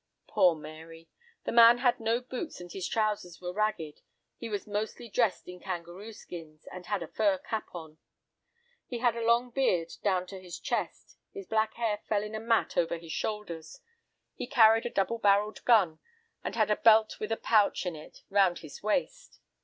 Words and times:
Poor 0.25 0.55
Mary! 0.55 1.09
The 1.43 1.51
man 1.51 1.77
had 1.77 1.99
no 1.99 2.21
boots, 2.21 2.59
and 2.59 2.71
his 2.71 2.87
trousers 2.87 3.39
were 3.39 3.53
ragged, 3.53 4.01
he 4.35 4.49
was 4.49 4.65
mostly 4.65 5.07
dressed 5.09 5.47
in 5.47 5.59
kangaroo 5.59 6.11
skins, 6.11 6.65
and 6.71 6.87
had 6.87 7.03
a 7.03 7.07
fur 7.07 7.37
cap 7.37 7.67
on. 7.75 7.99
"'He 8.87 8.97
had 8.97 9.15
a 9.15 9.21
long 9.23 9.51
beard 9.51 9.91
down 10.01 10.25
to 10.25 10.41
his 10.41 10.57
chest; 10.59 11.17
his 11.31 11.45
black 11.45 11.75
hair 11.75 11.99
fell 12.09 12.23
in 12.23 12.33
a 12.33 12.39
mat 12.39 12.77
over 12.77 12.97
his 12.97 13.11
shoulders. 13.11 13.79
He 14.33 14.47
carried 14.47 14.87
a 14.87 14.89
double 14.89 15.19
barrelled 15.19 15.63
gun, 15.65 15.99
and 16.43 16.55
had 16.55 16.71
a 16.71 16.77
belt 16.77 17.19
with 17.19 17.31
a 17.31 17.37
pouch 17.37 17.85
in 17.85 17.95
it 17.95 18.23
round 18.31 18.57
his 18.57 18.81
waist. 18.81 19.39